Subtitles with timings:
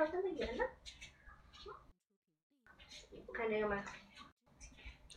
[0.00, 0.64] 要那么远呢？
[3.26, 3.84] 不看这个吗？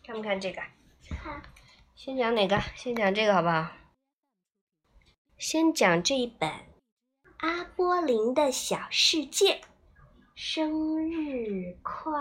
[0.06, 0.62] 看不看这个？
[1.10, 1.42] 看。
[1.96, 2.60] 先讲哪个？
[2.76, 3.72] 先讲这个好不好？
[5.38, 6.50] 先讲这一本
[7.38, 9.56] 《阿波林的小世界》，
[10.36, 12.20] 生日快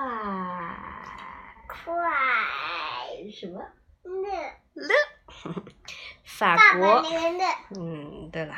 [1.69, 1.97] 快
[3.33, 3.61] 什么？
[4.05, 4.31] 乐
[4.75, 4.95] 乐，
[6.25, 7.03] 法大国
[7.77, 8.55] 嗯，对了，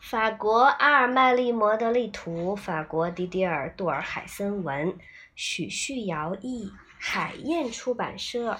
[0.00, 4.96] 法国阿尔麦利摩德利图，法国迪迪尔杜尔海森文，
[5.34, 8.58] 许旭尧译，海燕出版社。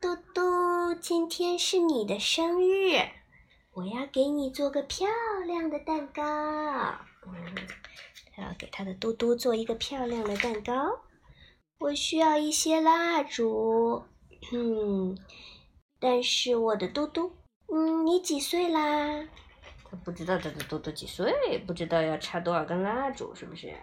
[0.00, 3.08] 嘟嘟，今天是你的生日，
[3.72, 5.08] 我要给你做个漂
[5.44, 6.22] 亮的蛋糕。
[7.26, 7.54] 嗯，
[8.36, 11.00] 他要给他的嘟嘟做一个漂亮的蛋糕。
[11.80, 14.04] 我需要一些蜡烛。
[14.52, 15.18] 嗯，
[15.98, 17.32] 但是我的嘟嘟，
[17.72, 19.26] 嗯，你几岁啦？
[19.88, 23.74] 他不知道他的嘟嘟几岁，不知道要插多少根蜡烛，是不是？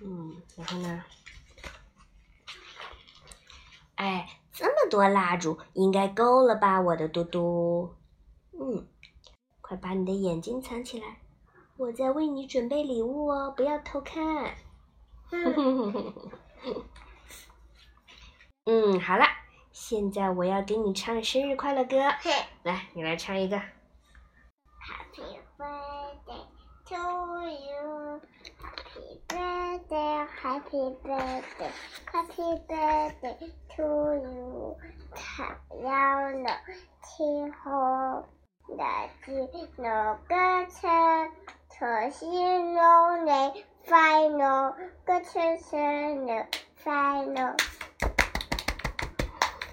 [0.00, 1.04] 嗯，然后呢？
[3.96, 7.94] 哎，这么多蜡烛应该够了吧，我的嘟嘟？
[8.52, 8.86] 嗯，
[9.60, 11.18] 快把你的眼睛藏起来，
[11.76, 14.56] 我在为你准备礼物哦，不要偷看。
[18.66, 19.24] 嗯，好了，
[19.74, 22.30] 现在我要给你唱生日快乐歌，嘿
[22.62, 23.56] 来，你来唱一个。
[24.78, 26.46] ，Happy birthday
[26.86, 26.94] to
[27.50, 28.20] you。
[28.62, 31.72] Happy birthday, happy birthday,
[32.06, 33.36] happy birthday
[33.74, 33.82] to
[34.14, 34.76] you。
[35.12, 35.84] 太陽
[36.38, 36.48] の
[37.02, 38.24] 地方
[38.68, 38.80] 的
[39.26, 39.28] 日
[39.82, 41.32] の歌唱，
[41.68, 44.72] 重新用你 final
[45.04, 46.46] 歌唱生日
[46.84, 47.56] final。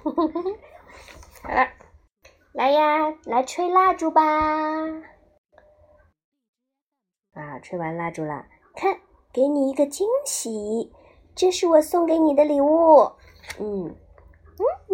[1.43, 1.67] 好了，
[2.53, 4.21] 来呀，来吹蜡烛吧！
[7.33, 8.99] 啊，吹完蜡烛了，看，
[9.31, 10.91] 给你一个惊喜，
[11.35, 13.11] 这是我送给你的礼物。
[13.59, 13.95] 嗯嗯，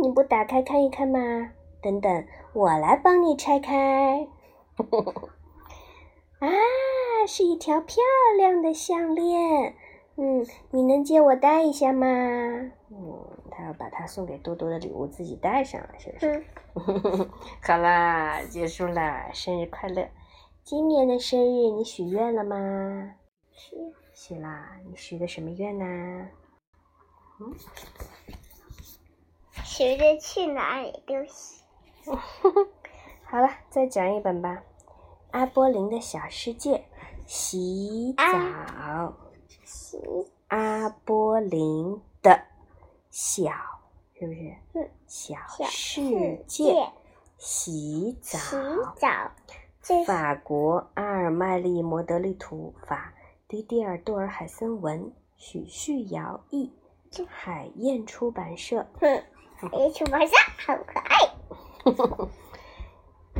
[0.01, 1.19] 你不打开看一看吗？
[1.81, 4.27] 等等，我来帮你拆开。
[6.39, 6.47] 啊，
[7.27, 8.03] 是一条漂
[8.37, 9.75] 亮的项链。
[10.19, 12.07] 嗯，你能借我戴一下吗？
[12.07, 16.43] 嗯，他要把他送给多多的礼物自己带上了，是不是？
[16.73, 17.29] 嗯，
[17.61, 20.09] 好啦，结束啦，生日快乐！
[20.63, 23.13] 今年的生日你许愿了吗？
[23.51, 23.75] 许
[24.13, 26.27] 许啦，你许的什么愿呢？
[29.63, 31.63] 许的去哪里都行。
[33.23, 34.49] 好了，再讲一本吧，
[35.29, 36.77] 《阿波林的小世界》，
[37.27, 38.23] 洗澡。
[38.23, 39.26] 洗
[40.47, 42.41] 阿波林的
[43.09, 43.51] 小，
[44.17, 44.55] 是不是？
[44.73, 46.91] 嗯，小小世世界，
[47.37, 48.37] 洗澡。
[48.37, 48.55] 洗
[48.97, 49.31] 澡，
[50.05, 53.13] 法国阿尔麦利摩德利图，法
[53.47, 56.73] 迪迪尔多尔海森文，许旭尧译，
[57.27, 58.87] 海燕出版社。
[58.99, 59.23] 哼，
[59.61, 60.33] 哎，出版社
[60.65, 61.17] 好可爱。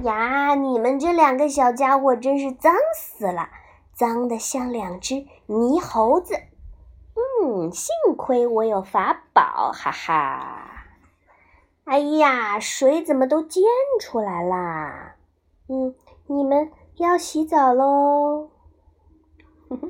[0.04, 3.50] 呀，你们这两个小家伙真是脏死了，
[3.98, 6.36] 脏的像两只泥猴子。
[7.16, 10.86] 嗯，幸亏我有法宝，哈哈。
[11.86, 13.64] 哎呀，水怎么都溅
[14.00, 15.16] 出来啦？
[15.68, 15.96] 嗯，
[16.28, 18.52] 你们要洗澡喽。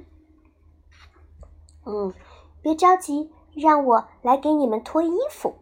[1.86, 2.14] 嗯，
[2.62, 5.56] 别着急，让我来给你们脱衣服。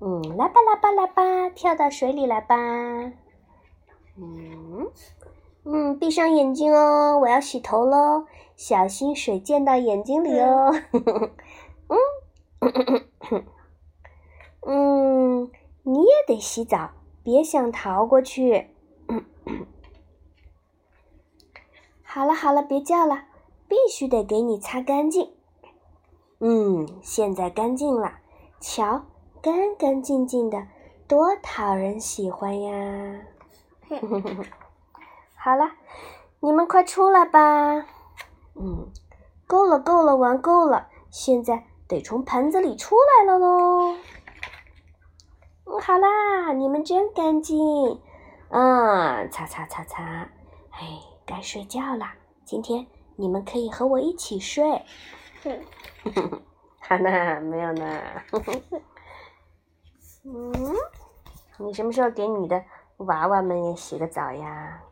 [0.00, 2.56] 嗯，来吧，来吧，来吧，跳到水里来吧。
[4.16, 4.90] 嗯
[5.64, 10.74] 嗯，闭上眼睛哦，我要洗头喽，小心水溅到眼睛里哦。
[11.88, 13.46] 嗯，
[14.66, 15.50] 嗯，
[15.84, 16.90] 你也得洗澡，
[17.22, 18.68] 别想逃过去。
[22.02, 23.26] 好了好了，别叫了，
[23.68, 25.32] 必须得给你擦干净。
[26.40, 28.18] 嗯，现在干净了，
[28.60, 29.06] 瞧，
[29.40, 30.66] 干干净净的，
[31.06, 33.22] 多讨人喜欢呀！
[35.44, 35.72] 好了，
[36.38, 37.40] 你们快出来吧。
[38.54, 38.92] 嗯，
[39.48, 43.96] 够了够了，玩够了，现在得从盆子里出来了喽。
[45.64, 47.58] 嗯，好啦，你们真干净。
[48.50, 50.30] 嗯，擦擦擦擦，
[50.70, 52.06] 哎，该睡觉了。
[52.44, 52.86] 今天
[53.16, 54.84] 你们可以和我一起睡。
[55.42, 55.60] 哼，
[56.78, 58.00] 好呢，没有呢。
[60.24, 60.52] 嗯，
[61.58, 62.62] 你什么时候给你的
[62.98, 64.84] 娃娃们也洗个澡呀？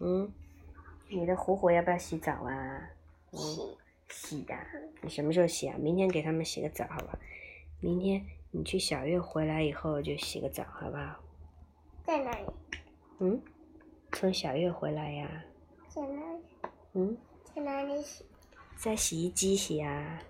[0.00, 0.32] 嗯，
[1.08, 2.90] 你的虎虎要不要洗澡啊？
[3.32, 3.38] 嗯，
[4.08, 4.54] 洗的。
[5.02, 5.76] 你什么时候洗啊？
[5.78, 7.18] 明天给他们洗个澡，好吧？
[7.80, 11.16] 明天你去小月回来以后就洗个澡，好不好？
[12.04, 12.46] 在哪里？
[13.18, 13.42] 嗯，
[14.12, 15.44] 从小月回来呀？
[15.88, 16.42] 在哪里？
[16.94, 17.16] 嗯，
[17.54, 18.24] 在哪里洗？
[18.76, 20.22] 在洗衣机洗啊。